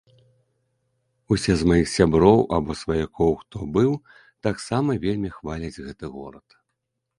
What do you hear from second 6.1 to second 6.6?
горад.